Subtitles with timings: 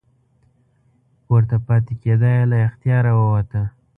[1.25, 3.61] پورته پاتې کیدا یې له اختیاره ووته.